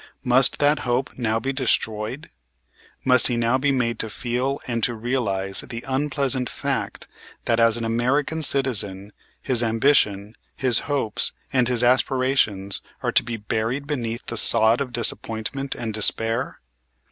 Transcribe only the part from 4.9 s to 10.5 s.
realize the unpleasant fact that, as an American citizen, his ambition,